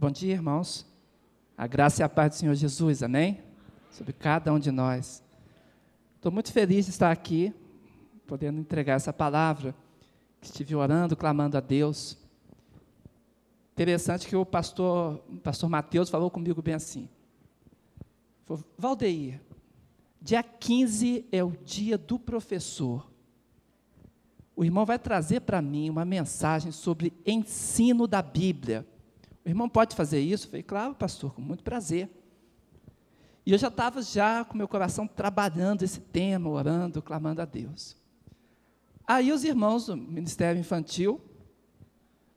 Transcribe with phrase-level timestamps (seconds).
[0.00, 0.86] Bom dia, irmãos.
[1.56, 3.42] A graça e a paz do Senhor Jesus, amém?
[3.90, 5.24] Sobre cada um de nós.
[6.14, 7.52] Estou muito feliz de estar aqui,
[8.24, 9.74] podendo entregar essa palavra.
[10.40, 12.16] Estive orando, clamando a Deus.
[13.72, 17.08] Interessante que o pastor, o pastor Mateus falou comigo bem assim.
[18.46, 19.40] Falou, Valdeir,
[20.22, 23.10] dia 15 é o dia do professor.
[24.54, 28.86] O irmão vai trazer para mim uma mensagem sobre ensino da Bíblia.
[29.48, 30.44] O irmão pode fazer isso?
[30.44, 32.10] Eu falei, claro, pastor, com muito prazer.
[33.46, 37.96] E eu já estava já com meu coração trabalhando esse tema, orando, clamando a Deus.
[39.06, 41.18] Aí os irmãos do Ministério Infantil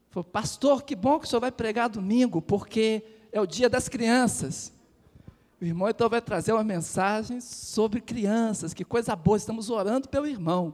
[0.09, 3.89] falaram, pastor, que bom que o senhor vai pregar domingo, porque é o dia das
[3.89, 4.71] crianças.
[5.59, 10.27] O irmão então vai trazer uma mensagem sobre crianças, que coisa boa, estamos orando pelo
[10.27, 10.73] irmão.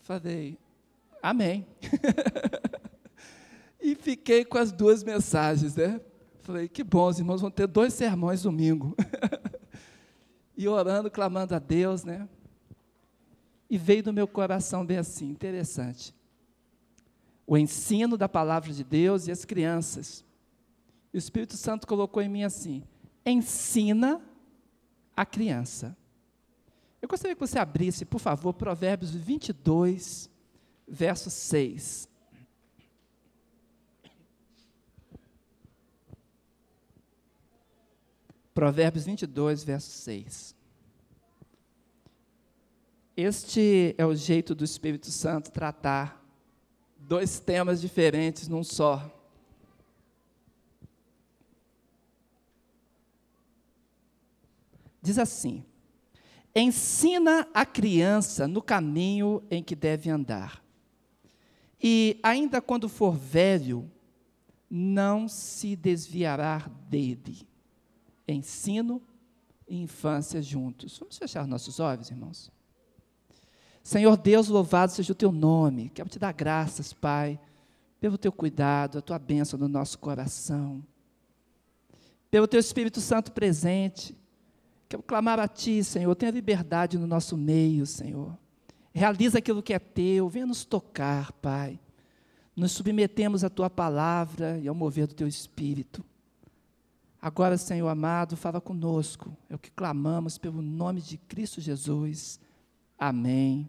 [0.00, 0.56] Falei,
[1.22, 1.66] amém.
[3.88, 5.98] E fiquei com as duas mensagens, né?
[6.42, 8.94] Falei, que bom, os irmãos vão ter dois sermões domingo.
[10.54, 12.28] e orando, clamando a Deus, né?
[13.70, 16.14] E veio do meu coração bem assim, interessante.
[17.46, 20.22] O ensino da palavra de Deus e as crianças.
[21.10, 22.82] E o Espírito Santo colocou em mim assim:
[23.24, 24.20] ensina
[25.16, 25.96] a criança.
[27.00, 30.28] Eu gostaria que você abrisse, por favor, Provérbios 22,
[30.86, 32.07] verso 6.
[38.58, 40.52] Provérbios 22, verso 6.
[43.16, 46.20] Este é o jeito do Espírito Santo tratar
[46.98, 49.16] dois temas diferentes num só.
[55.00, 55.64] Diz assim:
[56.52, 60.60] Ensina a criança no caminho em que deve andar.
[61.80, 63.88] E ainda quando for velho,
[64.68, 67.47] não se desviará dele
[68.32, 69.02] ensino
[69.66, 70.98] e infância juntos.
[70.98, 72.50] Vamos fechar nossos olhos, irmãos?
[73.82, 75.90] Senhor Deus, louvado seja o teu nome.
[75.90, 77.40] Quero te dar graças, Pai,
[78.00, 80.84] pelo teu cuidado, a tua bênção no nosso coração.
[82.30, 84.14] Pelo teu Espírito Santo presente.
[84.88, 86.14] Quero clamar a ti, Senhor.
[86.14, 88.36] Tenha liberdade no nosso meio, Senhor.
[88.92, 90.28] Realiza aquilo que é teu.
[90.28, 91.78] Venha nos tocar, Pai.
[92.54, 96.04] Nos submetemos à tua palavra e ao mover do teu Espírito.
[97.20, 99.36] Agora, Senhor amado, fala conosco.
[99.50, 102.38] É o que clamamos pelo nome de Cristo Jesus.
[102.96, 103.68] Amém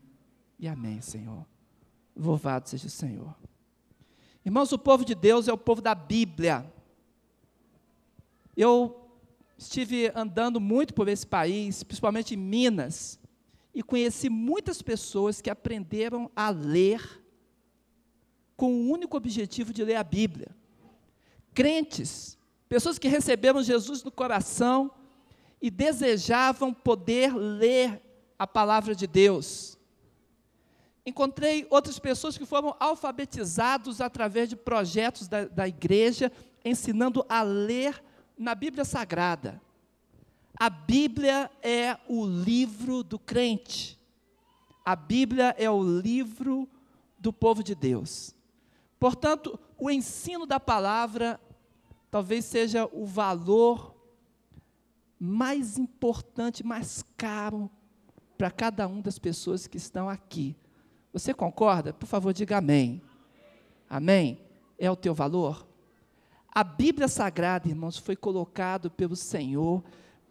[0.59, 1.45] e amém, Senhor.
[2.15, 3.35] Louvado seja o Senhor.
[4.45, 6.71] Irmãos, o povo de Deus é o povo da Bíblia.
[8.55, 9.09] Eu
[9.57, 13.19] estive andando muito por esse país, principalmente em Minas,
[13.73, 17.23] e conheci muitas pessoas que aprenderam a ler
[18.55, 20.55] com o único objetivo de ler a Bíblia.
[21.53, 22.38] Crentes
[22.69, 24.91] pessoas que receberam Jesus no coração
[25.59, 28.01] e desejavam poder ler
[28.37, 29.77] a palavra de Deus.
[31.05, 36.31] Encontrei outras pessoas que foram alfabetizados através de projetos da, da igreja,
[36.63, 38.01] ensinando a ler
[38.37, 39.59] na Bíblia Sagrada.
[40.57, 43.99] A Bíblia é o livro do crente.
[44.85, 46.69] A Bíblia é o livro
[47.17, 48.35] do povo de Deus.
[48.99, 51.39] Portanto, o ensino da palavra
[52.09, 53.95] talvez seja o valor
[55.19, 57.69] mais importante, mais caro
[58.37, 60.55] para cada uma das pessoas que estão aqui.
[61.11, 61.91] Você concorda?
[61.91, 63.01] Por favor, diga amém.
[63.89, 64.41] Amém?
[64.77, 65.67] É o teu valor?
[66.51, 69.83] A Bíblia Sagrada, irmãos, foi colocado pelo Senhor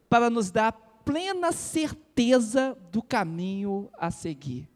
[0.09, 0.73] para nos dar
[1.05, 4.69] plena certeza do caminho a seguir.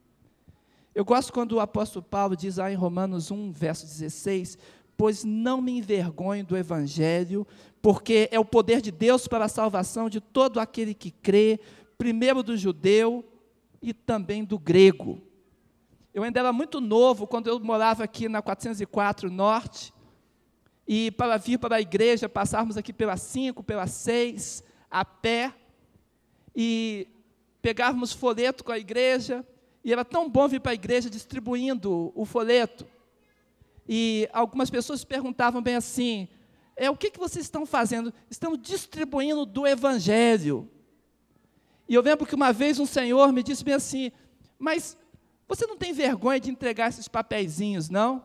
[0.95, 4.59] Eu gosto quando o apóstolo Paulo diz lá em Romanos 1, verso 16:
[5.03, 7.45] pois não me envergonho do Evangelho,
[7.83, 11.59] porque é o poder de Deus para a salvação de todo aquele que crê,
[11.99, 13.25] primeiro do judeu
[13.83, 15.21] e também do grego.
[16.15, 19.93] Eu ainda era muito novo quando eu morava aqui na 404 Norte,
[20.87, 25.53] e para vir para a igreja, passarmos aqui pela 5, pela 6, a pé,
[26.55, 27.09] e
[27.60, 29.45] pegávamos folheto com a igreja,
[29.83, 32.87] e era tão bom vir para a igreja distribuindo o folheto.
[33.89, 36.29] E algumas pessoas perguntavam bem assim:
[36.77, 38.13] é, o que, que vocês estão fazendo?
[38.31, 40.69] Estamos distribuindo do Evangelho.
[41.89, 44.13] E eu lembro que uma vez um senhor me disse bem assim:
[44.59, 44.97] mas
[45.49, 48.25] você não tem vergonha de entregar esses papeizinhos, não?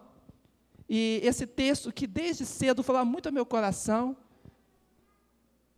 [0.90, 4.16] E esse texto que desde cedo falava muito ao meu coração,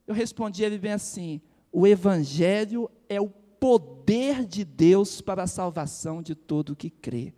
[0.05, 1.41] eu respondi a ele bem assim:
[1.71, 7.33] o Evangelho é o poder de Deus para a salvação de todo o que crê.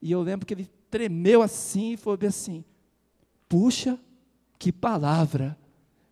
[0.00, 2.64] E eu lembro que ele tremeu assim e falou assim:
[3.48, 3.98] Puxa,
[4.58, 5.56] Que palavra!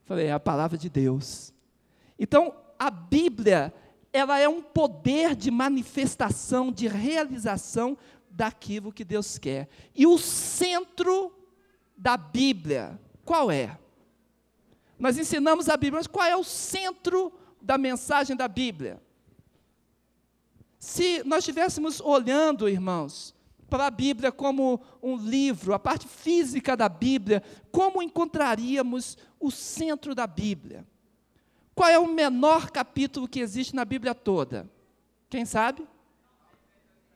[0.05, 1.53] Falei, é a palavra de Deus.
[2.19, 3.73] Então, a Bíblia,
[4.13, 7.97] ela é um poder de manifestação, de realização
[8.31, 9.69] daquilo que Deus quer.
[9.95, 11.33] E o centro
[11.97, 13.79] da Bíblia, qual é?
[14.99, 19.03] Nós ensinamos a Bíblia, mas qual é o centro da mensagem da Bíblia?
[20.79, 23.34] Se nós estivéssemos olhando, irmãos,
[23.75, 27.43] para a Bíblia como um livro, a parte física da Bíblia,
[27.73, 30.87] como encontraríamos o centro da Bíblia?
[31.75, 34.71] Qual é o menor capítulo que existe na Bíblia toda?
[35.29, 35.85] Quem sabe?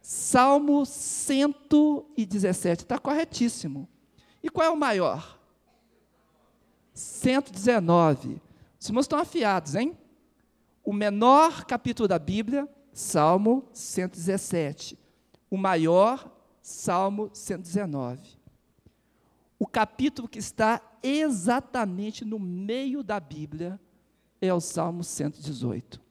[0.02, 3.88] Salmo 117, está corretíssimo.
[4.42, 5.38] E qual é o maior?
[6.92, 8.42] 119.
[8.80, 9.96] Os irmãos estão afiados, hein?
[10.82, 14.98] O menor capítulo da Bíblia, Salmo 117.
[15.48, 16.34] O maior,
[16.68, 18.38] Salmo 119.
[19.58, 23.80] O capítulo que está exatamente no meio da Bíblia
[24.40, 26.08] é o Salmo 118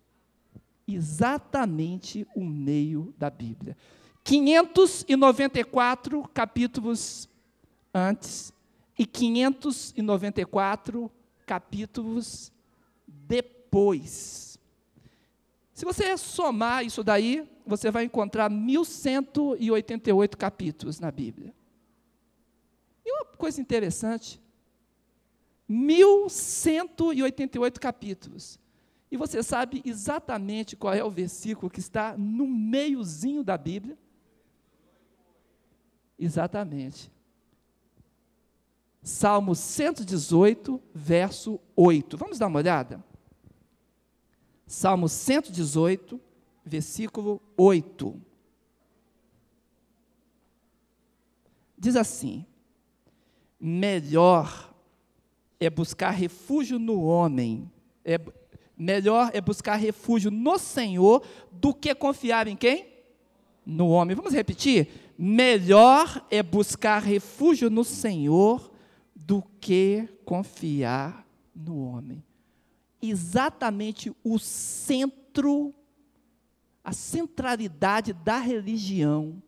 [0.88, 3.76] exatamente o meio da Bíblia.
[4.24, 7.28] 594 capítulos
[7.94, 8.54] antes
[8.98, 11.12] e 594
[11.46, 12.52] capítulos
[13.06, 14.47] depois.
[15.78, 21.54] Se você somar isso daí, você vai encontrar 1188 capítulos na Bíblia.
[23.06, 24.42] E uma coisa interessante,
[25.70, 28.60] 1188 capítulos.
[29.12, 33.96] E você sabe exatamente qual é o versículo que está no meiozinho da Bíblia?
[36.18, 37.12] Exatamente.
[39.04, 42.18] Salmo 118, verso 8.
[42.18, 43.06] Vamos dar uma olhada?
[44.68, 46.20] Salmo 118,
[46.66, 48.22] versículo 8.
[51.80, 52.46] Diz assim:
[53.58, 54.76] Melhor
[55.58, 57.72] é buscar refúgio no homem,
[58.04, 58.20] é,
[58.78, 62.88] melhor é buscar refúgio no Senhor do que confiar em quem?
[63.66, 64.18] No homem.
[64.18, 64.90] Vamos repetir?
[65.18, 68.70] Melhor é buscar refúgio no Senhor
[69.16, 71.26] do que confiar
[71.56, 72.27] no homem.
[73.02, 75.74] Exatamente o centro,
[76.84, 79.42] a centralidade da religião,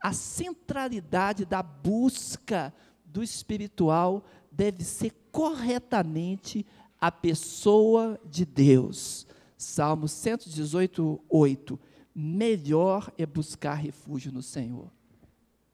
[0.00, 2.72] a centralidade da busca
[3.04, 6.66] do espiritual deve ser corretamente
[7.00, 9.26] a pessoa de Deus.
[9.56, 11.80] Salmo 118, 8.
[12.14, 14.90] Melhor é buscar refúgio no Senhor.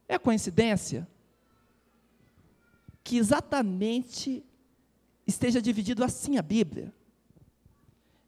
[0.06, 1.08] É coincidência?
[3.02, 4.44] Que exatamente
[5.26, 6.92] esteja dividido assim a Bíblia?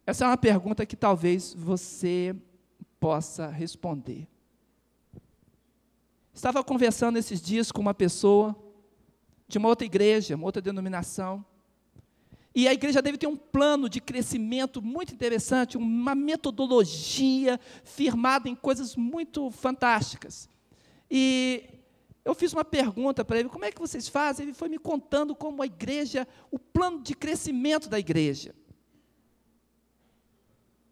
[0.07, 2.35] Essa é uma pergunta que talvez você
[3.01, 4.27] possa responder.
[6.33, 8.55] Estava conversando esses dias com uma pessoa
[9.49, 11.45] de uma outra igreja, uma outra denominação.
[12.55, 18.55] E a igreja deve ter um plano de crescimento muito interessante, uma metodologia firmada em
[18.55, 20.49] coisas muito fantásticas.
[21.11, 21.65] E
[22.27, 24.47] eu fiz uma pergunta para ele: como é que vocês fazem?
[24.47, 28.53] Ele foi me contando como a igreja, o plano de crescimento da igreja.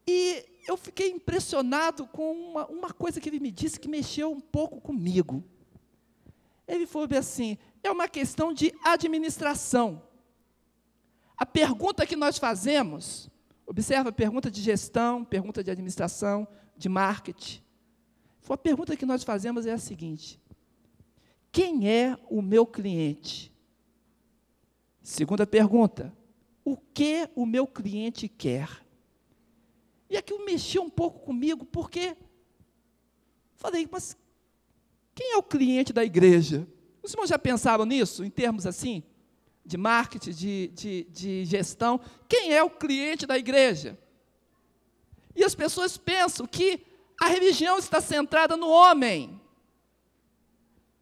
[0.07, 4.39] E eu fiquei impressionado com uma, uma coisa que ele me disse que mexeu um
[4.39, 5.43] pouco comigo.
[6.69, 10.01] Ele falou assim: é uma questão de administração.
[11.37, 13.29] A pergunta que nós fazemos,
[13.67, 17.61] observa a pergunta de gestão, pergunta de administração, de marketing.
[18.49, 20.41] A pergunta que nós fazemos é a seguinte:
[21.55, 23.51] quem é o meu cliente?
[25.03, 26.13] Segunda pergunta:
[26.63, 28.85] o que o meu cliente quer?
[30.11, 32.15] E aquilo mexeu um pouco comigo, porque
[33.55, 34.17] falei, mas
[35.15, 36.69] quem é o cliente da igreja?
[37.03, 39.03] Os irmãos já pensaram nisso, em termos assim?
[39.65, 43.99] de marketing, de, de, de gestão, quem é o cliente da igreja?
[45.35, 46.85] E as pessoas pensam que
[47.21, 49.41] a religião está centrada no homem.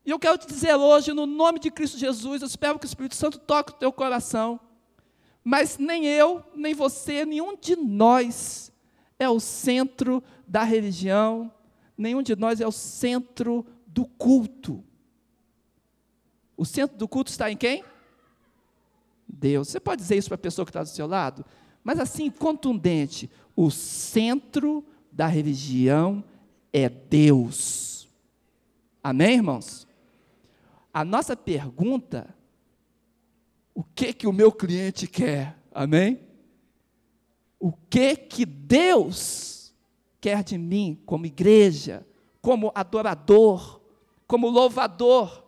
[0.04, 2.88] E eu quero te dizer hoje, no nome de Cristo Jesus, eu espero que o
[2.88, 4.58] Espírito Santo toque o teu coração.
[5.44, 8.72] Mas nem eu, nem você, nenhum de nós
[9.18, 11.52] é o centro da religião,
[11.96, 14.84] nenhum de nós é o centro do culto.
[16.56, 17.84] O centro do culto está em quem?
[19.26, 19.68] Deus.
[19.68, 21.44] Você pode dizer isso para a pessoa que está do seu lado?
[21.82, 26.22] Mas assim, contundente: o centro da religião
[26.72, 28.08] é Deus.
[29.02, 29.86] Amém, irmãos?
[30.92, 32.34] A nossa pergunta:
[33.74, 35.56] o que que o meu cliente quer?
[35.72, 36.20] Amém?
[37.58, 39.74] O que que Deus
[40.20, 42.06] quer de mim como igreja,
[42.40, 43.80] como adorador,
[44.26, 45.44] como louvador,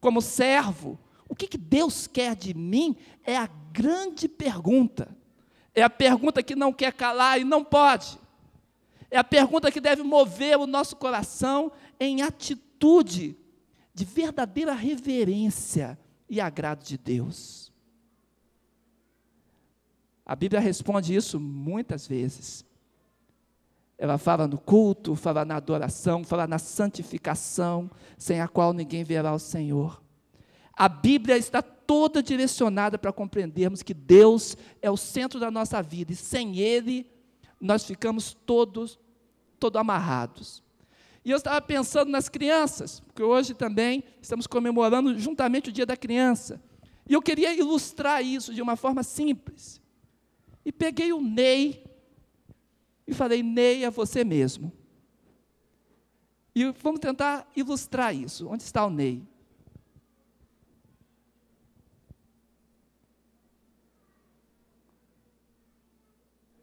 [0.00, 0.98] como servo,
[1.28, 5.16] O que, que Deus quer de mim é a grande pergunta.
[5.74, 8.18] É a pergunta que não quer calar e não pode.
[9.10, 13.36] É a pergunta que deve mover o nosso coração em atitude
[13.94, 15.96] de verdadeira reverência
[16.28, 17.72] e agrado de Deus.
[20.26, 22.64] A Bíblia responde isso muitas vezes.
[23.96, 29.32] Ela fala no culto, fala na adoração, fala na santificação, sem a qual ninguém verá
[29.32, 30.02] o Senhor.
[30.72, 36.12] A Bíblia está toda direcionada para compreendermos que Deus é o centro da nossa vida
[36.12, 37.06] e sem Ele
[37.60, 38.98] nós ficamos todos,
[39.60, 40.63] todos amarrados.
[41.24, 45.96] E eu estava pensando nas crianças, porque hoje também estamos comemorando juntamente o Dia da
[45.96, 46.60] Criança.
[47.08, 49.80] E eu queria ilustrar isso de uma forma simples.
[50.64, 51.82] E peguei o Ney
[53.06, 54.70] e falei: Ney, é você mesmo.
[56.54, 58.46] E vamos tentar ilustrar isso.
[58.48, 59.26] Onde está o Ney?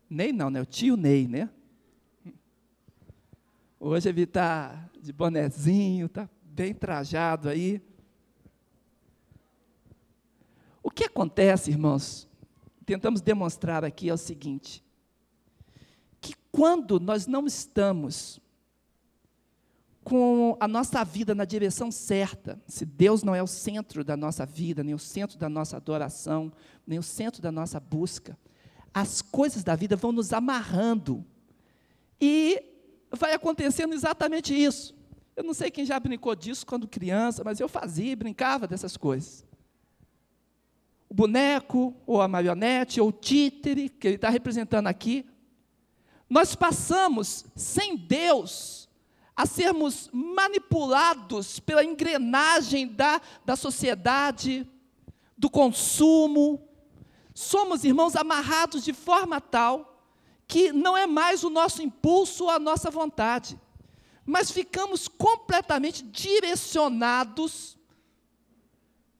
[0.09, 0.61] Ney não, né?
[0.61, 1.49] O tio Ney, né?
[3.83, 7.81] Hoje ele está de bonezinho, está bem trajado aí.
[10.83, 12.29] O que acontece, irmãos?
[12.85, 14.83] Tentamos demonstrar aqui é o seguinte:
[16.21, 18.39] que quando nós não estamos
[20.03, 24.45] com a nossa vida na direção certa, se Deus não é o centro da nossa
[24.45, 26.53] vida, nem o centro da nossa adoração,
[26.85, 28.37] nem o centro da nossa busca,
[28.93, 31.25] as coisas da vida vão nos amarrando.
[32.21, 32.70] E
[33.11, 34.95] vai acontecendo exatamente isso.
[35.35, 39.45] Eu não sei quem já brincou disso quando criança, mas eu fazia, brincava dessas coisas.
[41.09, 45.25] O boneco, ou a marionete, ou o títere, que ele está representando aqui.
[46.29, 48.89] Nós passamos, sem Deus,
[49.35, 54.67] a sermos manipulados pela engrenagem da, da sociedade,
[55.37, 56.61] do consumo,
[57.33, 59.90] somos, irmãos, amarrados de forma tal
[60.51, 63.57] que não é mais o nosso impulso ou a nossa vontade,
[64.25, 67.77] mas ficamos completamente direcionados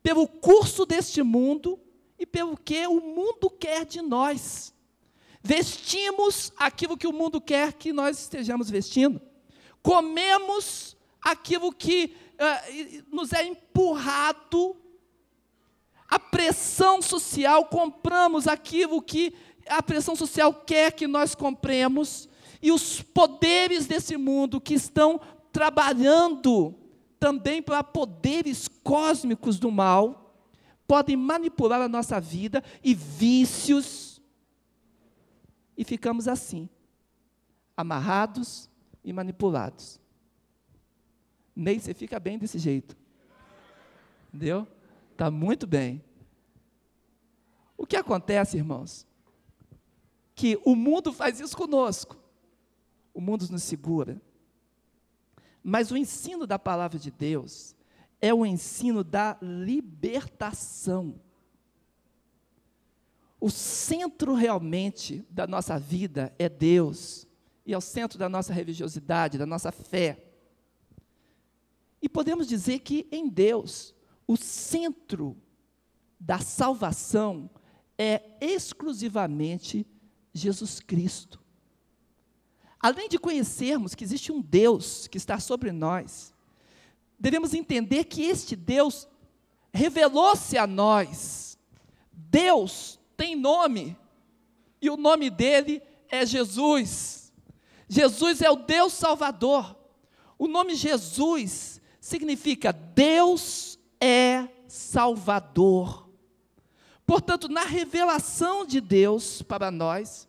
[0.04, 1.80] pelo curso deste mundo
[2.20, 4.74] e pelo que o mundo quer de nós.
[5.42, 9.22] Vestimos aquilo que o mundo quer que nós estejamos vestindo,
[9.82, 14.76] comemos aquilo que uh, nos é empurrado
[16.10, 19.34] a pressão social, compramos aquilo que
[19.72, 22.30] a pressão social quer que nós compremos,
[22.62, 25.20] e os poderes desse mundo que estão
[25.52, 26.76] trabalhando
[27.20, 30.36] também para poderes cósmicos do mal,
[30.88, 34.22] podem manipular a nossa vida e vícios,
[35.78, 36.70] e ficamos assim,
[37.76, 38.70] amarrados
[39.04, 40.00] e manipulados.
[41.56, 42.96] Nem você fica bem desse jeito.
[44.28, 44.68] Entendeu?
[45.12, 46.04] Está muito bem.
[47.78, 49.06] O que acontece, irmãos?
[50.36, 52.18] Que o mundo faz isso conosco.
[53.14, 54.22] O mundo nos segura.
[55.64, 57.76] Mas o ensino da palavra de Deus
[58.22, 61.20] é o ensino da libertação.
[63.40, 67.28] O centro realmente da nossa vida é Deus,
[67.66, 70.24] e é o centro da nossa religiosidade, da nossa fé.
[72.00, 73.96] E podemos dizer que em Deus
[74.28, 75.36] o centro
[76.20, 77.50] da salvação
[77.98, 79.88] é exclusivamente
[80.34, 81.40] Jesus Cristo.
[82.80, 86.34] Além de conhecermos que existe um Deus que está sobre nós,
[87.20, 89.08] devemos entender que este Deus
[89.72, 91.58] revelou-se a nós.
[92.12, 93.96] Deus tem nome,
[94.82, 97.32] e o nome dele é Jesus.
[97.88, 99.78] Jesus é o Deus Salvador.
[100.40, 106.11] O nome Jesus significa Deus é Salvador.
[107.06, 110.28] Portanto, na revelação de Deus para nós,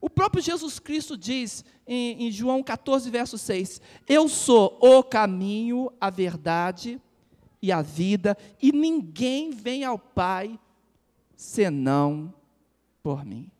[0.00, 5.92] o próprio Jesus Cristo diz em, em, João 14, verso 6: Eu sou o caminho,
[6.00, 7.00] a verdade
[7.62, 10.58] e a vida, e ninguém vem ao Pai
[11.36, 12.34] senão
[13.02, 13.50] por mim.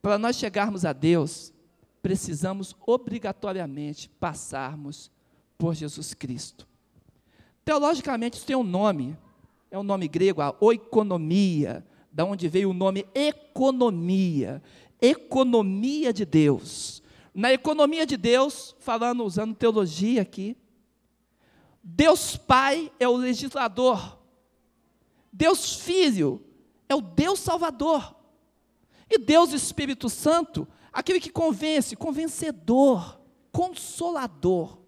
[0.00, 1.52] Para nós chegarmos a Deus,
[2.00, 5.10] precisamos obrigatoriamente passarmos
[5.58, 6.66] por Jesus Cristo.
[7.64, 9.18] Teologicamente, isso tem um nome,
[9.70, 14.62] é um nome grego, a oikonomia, da onde veio o nome economia,
[15.00, 17.02] economia de Deus.
[17.34, 20.56] Na economia de Deus, falando, usando teologia aqui,
[21.82, 24.18] Deus Pai é o legislador,
[25.32, 26.42] Deus Filho
[26.88, 28.16] é o Deus Salvador,
[29.10, 33.20] e Deus Espírito Santo, aquele que convence, convencedor,
[33.52, 34.78] consolador.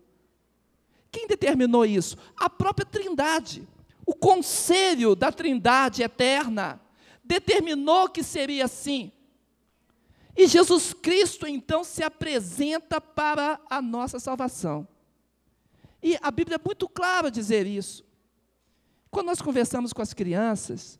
[1.10, 2.16] Quem determinou isso?
[2.36, 3.66] A própria Trindade.
[4.08, 6.80] O conselho da Trindade eterna
[7.22, 9.12] determinou que seria assim.
[10.34, 14.88] E Jesus Cristo então se apresenta para a nossa salvação.
[16.02, 18.02] E a Bíblia é muito clara dizer isso.
[19.10, 20.98] Quando nós conversamos com as crianças,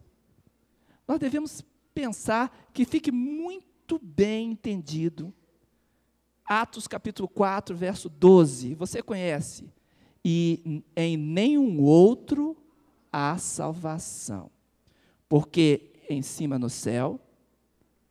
[1.07, 5.33] nós devemos pensar que fique muito bem entendido.
[6.45, 9.73] Atos capítulo 4, verso 12, você conhece.
[10.23, 12.68] E em nenhum outro
[13.13, 14.51] há salvação.
[15.29, 17.21] Porque em cima no céu,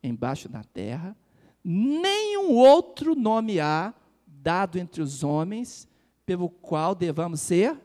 [0.02, 1.16] embaixo na terra,
[1.64, 3.92] nenhum outro nome há
[4.26, 5.88] dado entre os homens
[6.24, 7.78] pelo qual devamos ser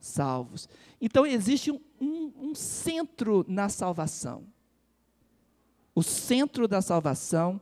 [0.00, 0.68] salvos.
[1.00, 4.44] Então existe um, um, um centro na salvação.
[5.94, 7.60] O centro da salvação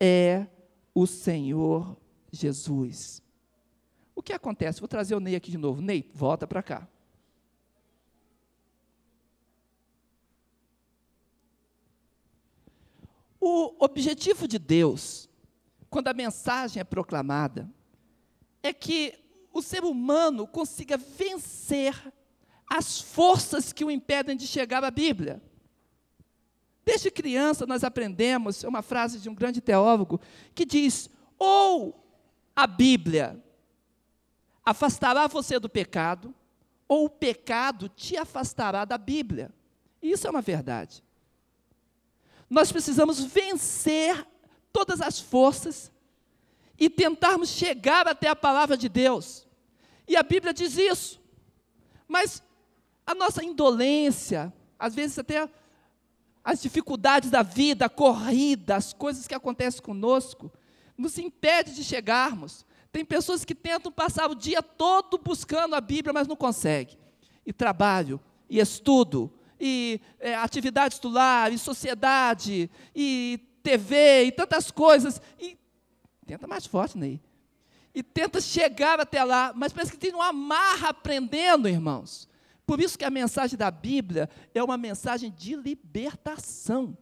[0.00, 0.46] é
[0.94, 1.96] o Senhor
[2.32, 3.22] Jesus.
[4.14, 4.80] O que acontece?
[4.80, 5.80] Vou trazer o Ney aqui de novo.
[5.80, 6.88] Ney, volta para cá.
[13.40, 15.28] O objetivo de Deus,
[15.88, 17.70] quando a mensagem é proclamada,
[18.62, 19.14] é que
[19.52, 21.94] o ser humano consiga vencer
[22.68, 25.42] as forças que o impedem de chegar à Bíblia.
[26.84, 30.20] Desde criança nós aprendemos, é uma frase de um grande teólogo,
[30.54, 32.04] que diz: ou
[32.56, 33.42] a Bíblia
[34.64, 36.34] afastará você do pecado,
[36.86, 39.50] ou o pecado te afastará da Bíblia.
[40.02, 41.02] Isso é uma verdade.
[42.48, 44.26] Nós precisamos vencer
[44.72, 45.90] todas as forças
[46.78, 49.46] e tentarmos chegar até a palavra de Deus.
[50.06, 51.20] E a Bíblia diz isso.
[52.06, 52.42] Mas
[53.06, 55.48] a nossa indolência, às vezes até
[56.42, 60.50] as dificuldades da vida, a corrida, as coisas que acontecem conosco,
[60.96, 62.64] nos impede de chegarmos.
[62.90, 66.98] Tem pessoas que tentam passar o dia todo buscando a Bíblia, mas não conseguem.
[67.44, 74.70] E trabalho, e estudo, e é, atividades do lar, e sociedade, e TV, e tantas
[74.70, 75.20] coisas.
[75.38, 75.58] E
[76.26, 77.20] tenta mais forte, Ney.
[77.94, 82.28] E tenta chegar até lá, mas parece que tem uma amarra aprendendo, irmãos.
[82.66, 86.96] Por isso que a mensagem da Bíblia é uma mensagem de libertação.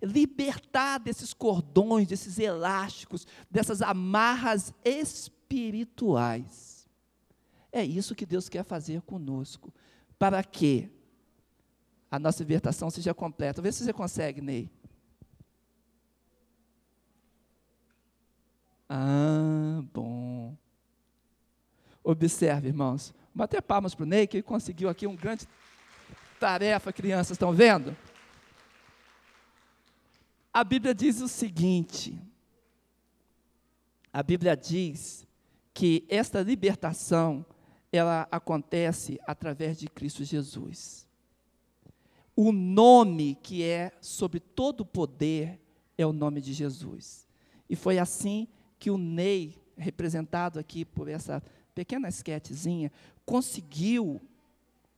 [0.00, 6.72] Libertar desses cordões, desses elásticos, dessas amarras espirituais.
[7.70, 9.72] É isso que Deus quer fazer conosco.
[10.18, 10.90] Para quê?
[12.12, 13.62] A nossa libertação seja completa.
[13.62, 14.70] Vê se você consegue, Ney.
[18.86, 20.54] Ah, bom.
[22.04, 23.14] Observe, irmãos.
[23.34, 25.48] Bater palmas para o Ney, que ele conseguiu aqui um grande
[26.38, 27.96] tarefa, crianças, estão vendo?
[30.52, 32.20] A Bíblia diz o seguinte:
[34.12, 35.26] a Bíblia diz
[35.72, 37.42] que esta libertação
[37.90, 41.10] ela acontece através de Cristo Jesus
[42.34, 45.60] o nome que é sobre todo o poder
[45.96, 47.26] é o nome de Jesus.
[47.68, 51.42] E foi assim que o Ney, representado aqui por essa
[51.74, 52.90] pequena esquetezinha,
[53.24, 54.20] conseguiu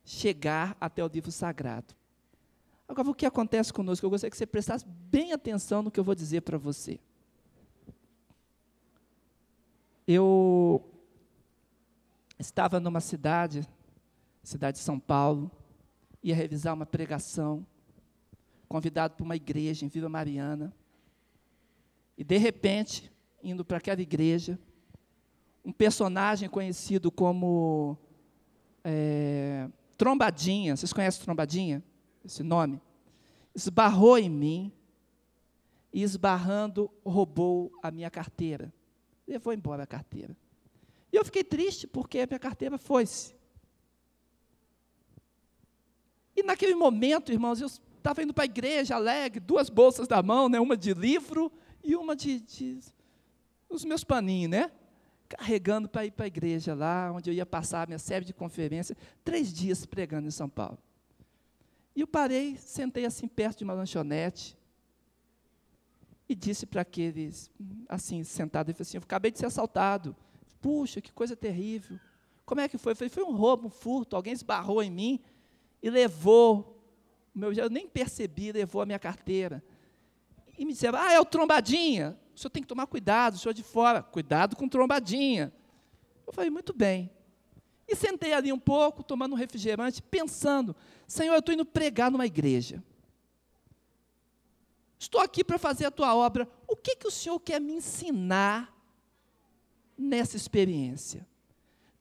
[0.03, 1.93] chegar até o livro sagrado.
[2.87, 4.05] Agora, o que acontece conosco?
[4.05, 6.99] Eu gostaria que você prestasse bem atenção no que eu vou dizer para você.
[10.07, 10.83] Eu
[12.37, 13.67] estava numa cidade,
[14.43, 15.49] cidade de São Paulo,
[16.25, 17.63] ia revisar uma pregação,
[18.67, 20.73] convidado para uma igreja em Vila Mariana.
[22.17, 23.11] E, de repente,
[23.43, 24.57] indo para aquela igreja,
[25.63, 27.95] um personagem conhecido como
[28.83, 31.83] é, Trombadinha, vocês conhecem Trombadinha?
[32.23, 32.81] Esse nome?
[33.53, 34.71] Esbarrou em mim
[35.93, 38.73] e, esbarrando, roubou a minha carteira.
[39.27, 40.35] Levou embora a carteira.
[41.13, 43.35] E eu fiquei triste porque a minha carteira foi-se.
[46.35, 50.49] E naquele momento, irmãos, eu estava indo para a igreja alegre, duas bolsas da mão,
[50.49, 51.51] né, uma de livro
[51.83, 52.79] e uma de, de
[53.69, 54.71] os meus paninhos, né?
[55.27, 58.33] Carregando para ir para a igreja lá, onde eu ia passar a minha série de
[58.33, 60.77] conferências, três dias pregando em São Paulo.
[61.95, 64.57] E eu parei, sentei assim perto de uma lanchonete
[66.27, 67.49] e disse para aqueles,
[67.87, 70.15] assim, sentados, ele falou assim, eu acabei de ser assaltado.
[70.61, 71.99] Puxa, que coisa terrível.
[72.45, 72.91] Como é que foi?
[72.91, 75.19] Eu falei, foi um roubo, um furto, alguém esbarrou em mim
[75.85, 76.81] e levou,
[77.31, 79.63] meu, eu nem percebi, levou a minha carteira.
[80.57, 82.17] E me disseram, ah, é o trombadinha.
[82.35, 85.53] O senhor tem que tomar cuidado, o senhor de fora, cuidado com trombadinha.
[86.25, 87.11] Eu falei, muito bem.
[87.87, 90.75] E sentei ali um pouco, tomando um refrigerante, pensando,
[91.07, 92.83] Senhor, eu estou indo pregar numa igreja.
[94.97, 96.49] Estou aqui para fazer a tua obra.
[96.67, 98.75] O que, que o Senhor quer me ensinar
[99.95, 101.27] nessa experiência?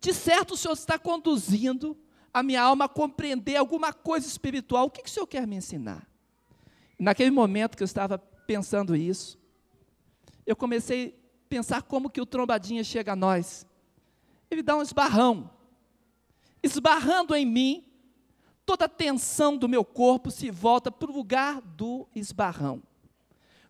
[0.00, 1.94] De certo, o Senhor está conduzindo
[2.34, 4.86] a minha alma a compreender alguma coisa espiritual.
[4.86, 6.04] O que, que o Senhor quer me ensinar?
[6.98, 9.38] Naquele momento que eu estava pensando isso,
[10.44, 11.16] eu comecei
[11.46, 13.64] a pensar como que o trombadinha chega a nós.
[14.50, 15.48] Ele dá um esbarrão.
[16.60, 17.84] Esbarrando em mim,
[18.66, 22.82] toda a tensão do meu corpo se volta para o lugar do esbarrão.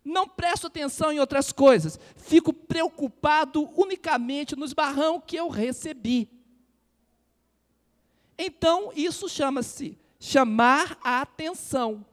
[0.03, 6.34] Não presto atenção em outras coisas, fico preocupado unicamente no esbarrão que eu recebi.
[8.38, 12.05] Então, isso chama-se chamar a atenção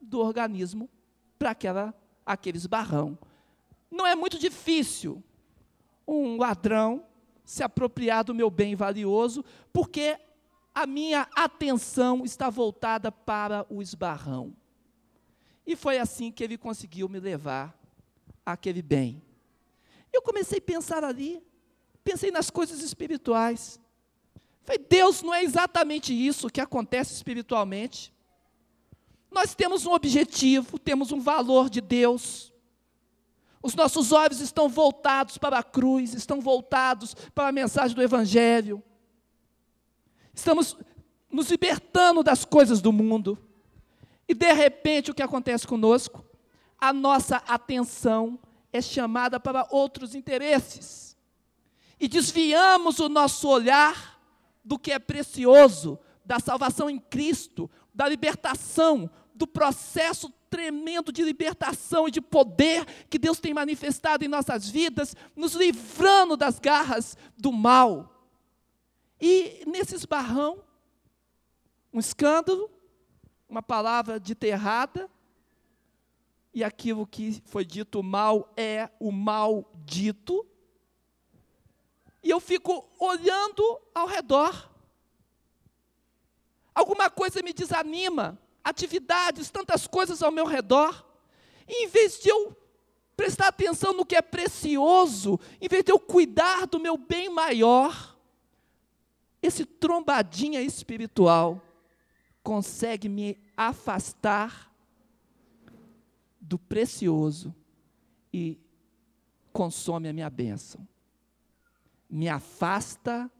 [0.00, 0.88] do organismo
[1.38, 1.56] para
[2.24, 3.18] aquele esbarrão.
[3.90, 5.22] Não é muito difícil
[6.06, 7.04] um ladrão
[7.44, 10.18] se apropriar do meu bem valioso, porque
[10.74, 14.54] a minha atenção está voltada para o esbarrão.
[15.66, 17.78] E foi assim que ele conseguiu me levar
[18.44, 19.22] àquele bem.
[20.12, 21.42] Eu comecei a pensar ali,
[22.02, 23.80] pensei nas coisas espirituais.
[24.64, 28.12] Falei, Deus não é exatamente isso que acontece espiritualmente.
[29.30, 32.52] Nós temos um objetivo, temos um valor de Deus.
[33.62, 38.82] Os nossos olhos estão voltados para a cruz, estão voltados para a mensagem do Evangelho.
[40.32, 40.76] Estamos
[41.30, 43.38] nos libertando das coisas do mundo.
[44.26, 46.24] E de repente, o que acontece conosco?
[46.78, 48.38] A nossa atenção
[48.72, 51.16] é chamada para outros interesses.
[52.00, 54.13] E desviamos o nosso olhar
[54.64, 62.06] do que é precioso, da salvação em Cristo, da libertação, do processo tremendo de libertação
[62.06, 67.52] e de poder que Deus tem manifestado em nossas vidas, nos livrando das garras do
[67.52, 68.28] mal.
[69.20, 70.62] E nesse esbarrão,
[71.92, 72.70] um escândalo,
[73.48, 75.10] uma palavra dita errada,
[76.52, 80.46] e aquilo que foi dito mal é o mal dito.
[82.24, 84.70] E eu fico olhando ao redor.
[86.74, 91.06] Alguma coisa me desanima, atividades, tantas coisas ao meu redor.
[91.68, 92.56] E em vez de eu
[93.14, 98.18] prestar atenção no que é precioso, em vez de eu cuidar do meu bem maior,
[99.42, 101.62] esse trombadinha espiritual
[102.42, 104.74] consegue me afastar
[106.40, 107.54] do precioso
[108.32, 108.58] e
[109.52, 110.88] consome a minha bênção.
[112.08, 113.30] Me afasta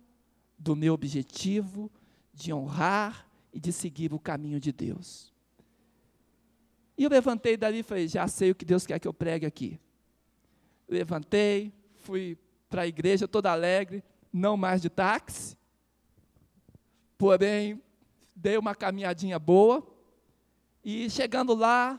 [0.58, 1.90] do meu objetivo
[2.32, 5.32] de honrar e de seguir o caminho de Deus.
[6.96, 9.46] E eu levantei dali e falei: já sei o que Deus quer que eu pregue
[9.46, 9.80] aqui.
[10.88, 15.56] Levantei, fui para a igreja toda alegre, não mais de táxi,
[17.16, 17.80] Porém,
[18.34, 19.82] dei uma caminhadinha boa
[20.84, 21.98] e chegando lá,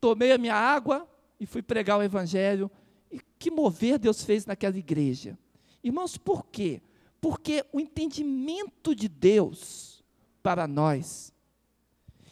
[0.00, 2.70] tomei a minha água e fui pregar o evangelho.
[3.10, 5.38] E que mover Deus fez naquela igreja.
[5.82, 6.82] Irmãos, por quê?
[7.20, 10.04] Porque o entendimento de Deus
[10.42, 11.32] para nós,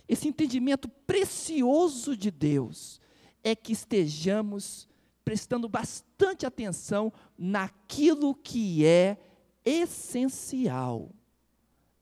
[0.08, 3.00] esse entendimento precioso de Deus,
[3.42, 4.88] é que estejamos
[5.24, 9.18] prestando bastante atenção naquilo que é
[9.64, 11.10] essencial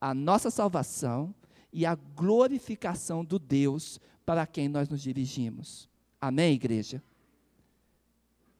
[0.04, 1.34] a nossa salvação
[1.72, 5.88] e a glorificação do Deus para quem nós nos dirigimos.
[6.20, 7.02] Amém, igreja?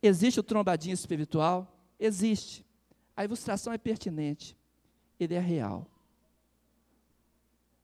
[0.03, 1.71] Existe o trombadinho espiritual?
[2.01, 2.65] Existe.
[3.17, 4.57] A ilustração é pertinente.
[5.19, 5.87] Ele é real.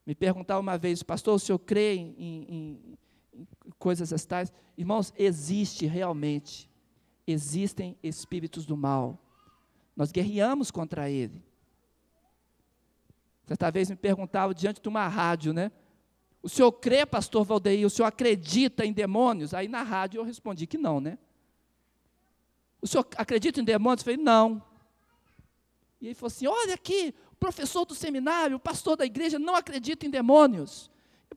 [0.04, 2.96] Me perguntaram uma vez, pastor, o senhor crê em, em,
[3.32, 3.46] em
[3.78, 4.52] coisas tais?
[4.76, 6.68] Irmãos, existe realmente.
[7.26, 9.18] Existem espíritos do mal.
[9.94, 11.44] Nós guerreamos contra ele.
[13.46, 15.70] Certa vez me perguntavam diante de uma rádio, né?
[16.42, 19.52] O senhor crê, pastor Valdeir, o senhor acredita em demônios?
[19.52, 21.18] Aí na rádio eu respondi que não, né?
[22.80, 24.00] O senhor acredita em demônios?
[24.00, 24.62] Eu falei, não.
[26.00, 30.10] E ele falou assim: olha aqui, professor do seminário, pastor da igreja não acredita em
[30.10, 30.90] demônios.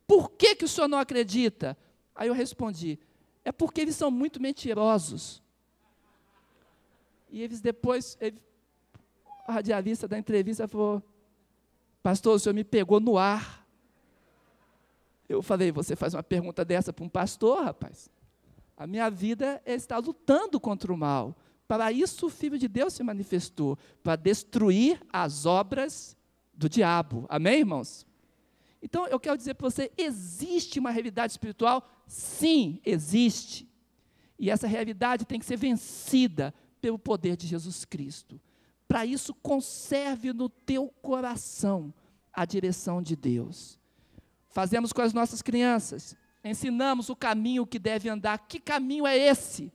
[0.08, 1.78] Por que, que o senhor não acredita?
[2.16, 3.00] Aí eu respondi:
[3.44, 5.42] é porque eles são muito mentirosos.
[7.30, 8.40] E eles depois, ele,
[9.48, 11.04] a radialista da entrevista falou:
[12.02, 13.64] Pastor, o senhor me pegou no ar.
[15.28, 18.10] Eu falei, você faz uma pergunta dessa para um pastor, rapaz?
[18.76, 21.36] A minha vida é estar lutando contra o mal.
[21.68, 26.18] Para isso o Filho de Deus se manifestou, para destruir as obras
[26.54, 27.26] do diabo.
[27.30, 28.06] Amém, irmãos?
[28.82, 31.90] Então eu quero dizer para você: existe uma realidade espiritual?
[32.06, 33.68] Sim, existe.
[34.38, 38.40] E essa realidade tem que ser vencida pelo poder de Jesus Cristo.
[38.88, 41.94] Para isso, conserve no teu coração
[42.32, 43.80] a direção de Deus.
[44.50, 48.38] Fazemos com as nossas crianças, ensinamos o caminho que deve andar.
[48.38, 49.72] Que caminho é esse?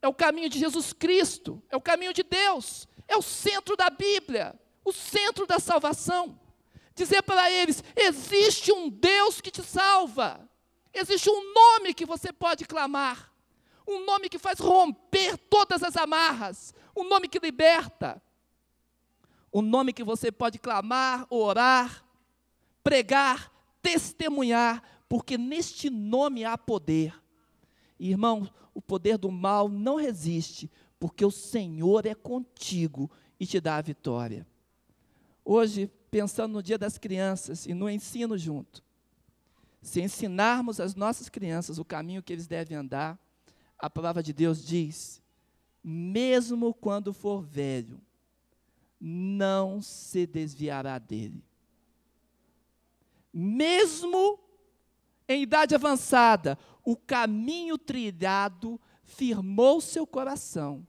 [0.00, 3.90] É o caminho de Jesus Cristo, é o caminho de Deus, é o centro da
[3.90, 6.38] Bíblia, o centro da salvação.
[6.94, 10.48] Dizer para eles: existe um Deus que te salva.
[10.92, 13.32] Existe um nome que você pode clamar.
[13.86, 16.74] Um nome que faz romper todas as amarras.
[16.96, 18.20] Um nome que liberta.
[19.52, 22.04] Um nome que você pode clamar, orar,
[22.82, 27.14] pregar, testemunhar, porque neste nome há poder.
[27.98, 33.76] Irmão, o poder do mal não resiste, porque o Senhor é contigo e te dá
[33.76, 34.46] a vitória.
[35.44, 38.82] Hoje, pensando no Dia das Crianças e no ensino junto,
[39.80, 43.18] se ensinarmos às nossas crianças o caminho que eles devem andar,
[43.78, 45.22] a palavra de Deus diz:
[45.82, 48.00] mesmo quando for velho,
[49.00, 51.42] não se desviará dele.
[53.32, 54.37] Mesmo
[55.28, 60.86] em idade avançada, o caminho trilhado firmou seu coração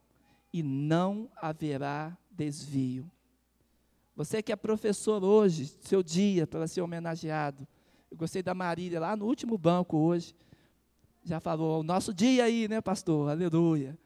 [0.51, 3.09] e não haverá desvio.
[4.15, 7.67] Você que é professor hoje, seu dia para ser homenageado.
[8.09, 10.35] Eu gostei da Marília lá no último banco hoje.
[11.23, 13.29] Já falou, o nosso dia aí, né, pastor?
[13.29, 13.97] Aleluia.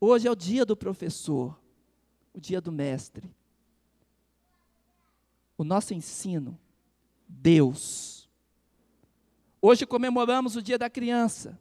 [0.00, 1.58] Hoje é o dia do professor,
[2.32, 3.28] o dia do mestre.
[5.56, 6.58] O nosso ensino,
[7.28, 8.17] Deus.
[9.60, 11.58] Hoje comemoramos o dia da criança.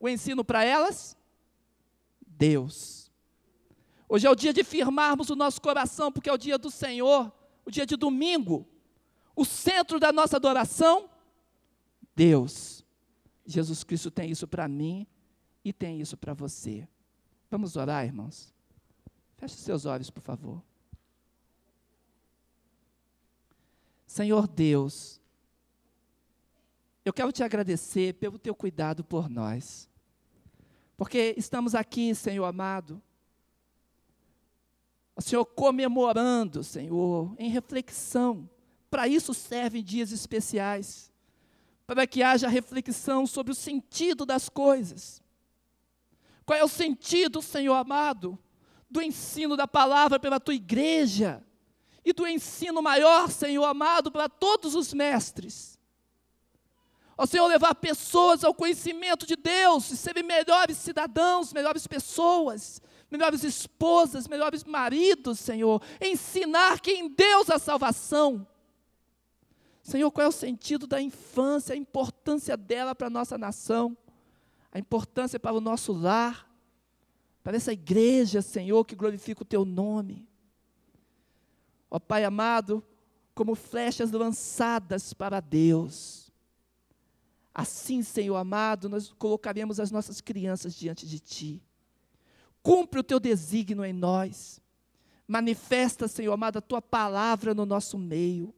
[0.00, 1.16] O ensino para elas,
[2.26, 3.10] Deus.
[4.08, 7.32] Hoje é o dia de firmarmos o nosso coração, porque é o dia do Senhor,
[7.64, 8.66] o dia de domingo.
[9.36, 11.10] O centro da nossa adoração,
[12.16, 12.84] Deus.
[13.44, 15.06] Jesus Cristo tem isso para mim
[15.64, 16.88] e tem isso para você.
[17.50, 18.52] Vamos orar, irmãos?
[19.36, 20.62] Feche seus olhos, por favor.
[24.06, 25.17] Senhor Deus,
[27.08, 29.88] eu quero te agradecer pelo teu cuidado por nós.
[30.94, 33.00] Porque estamos aqui, Senhor amado,
[35.18, 38.48] Senhor comemorando, Senhor, em reflexão.
[38.90, 41.10] Para isso servem dias especiais,
[41.86, 45.22] para que haja reflexão sobre o sentido das coisas.
[46.44, 48.38] Qual é o sentido, Senhor amado,
[48.90, 51.42] do ensino da palavra pela tua igreja
[52.04, 55.77] e do ensino maior, Senhor amado, para todos os mestres?
[57.20, 63.42] Ó Senhor, levar pessoas ao conhecimento de Deus e serem melhores cidadãos, melhores pessoas, melhores
[63.42, 65.82] esposas, melhores maridos, Senhor.
[66.00, 68.46] Ensinar que em Deus há salvação.
[69.82, 73.96] Senhor, qual é o sentido da infância, a importância dela para a nossa nação,
[74.70, 76.48] a importância para o nosso lar,
[77.42, 80.28] para essa igreja, Senhor, que glorifica o teu nome.
[81.90, 82.84] Ó Pai amado,
[83.34, 86.27] como flechas lançadas para Deus.
[87.54, 91.62] Assim, Senhor amado, nós colocaremos as nossas crianças diante de Ti.
[92.62, 94.60] Cumpre o teu desígnio em nós.
[95.26, 98.54] Manifesta, Senhor amado, a tua palavra no nosso meio.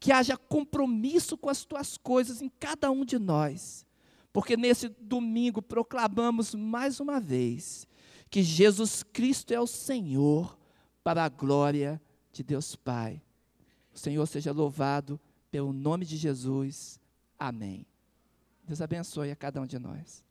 [0.00, 3.86] Que haja compromisso com as tuas coisas em cada um de nós.
[4.32, 7.86] Porque nesse domingo proclamamos mais uma vez
[8.28, 10.58] que Jesus Cristo é o Senhor
[11.04, 13.22] para a glória de Deus Pai.
[13.94, 16.98] O Senhor seja louvado pelo nome de Jesus.
[17.38, 17.86] Amém.
[18.66, 20.23] Deus abençoe a cada um de nós.